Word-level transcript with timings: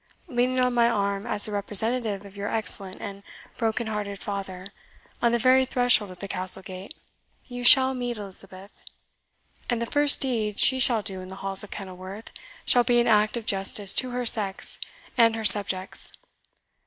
Leaning 0.25 0.59
on 0.59 0.73
my 0.73 0.89
arm, 0.89 1.27
as 1.27 1.45
the 1.45 1.51
representative 1.51 2.25
of 2.25 2.35
your 2.35 2.47
excellent 2.49 2.99
and 2.99 3.21
broken 3.59 3.85
hearted 3.85 4.17
father, 4.19 4.65
on 5.21 5.31
the 5.31 5.37
very 5.37 5.63
threshold 5.63 6.09
of 6.09 6.17
the 6.17 6.27
Castle 6.27 6.63
gate, 6.63 6.95
you 7.45 7.63
shall 7.63 7.93
meet 7.93 8.17
Elizabeth; 8.17 8.71
and 9.69 9.79
the 9.79 9.85
first 9.85 10.19
deed 10.19 10.59
she 10.59 10.79
shall 10.79 11.03
do 11.03 11.21
in 11.21 11.27
the 11.27 11.35
halls 11.45 11.63
of 11.63 11.69
Kenilworth 11.69 12.31
shall 12.65 12.83
be 12.83 12.99
an 12.99 13.05
act 13.05 13.37
of 13.37 13.45
justice 13.45 13.93
to 13.93 14.09
her 14.09 14.25
sex 14.25 14.79
and 15.19 15.35
her 15.35 15.45
subjects. 15.45 16.13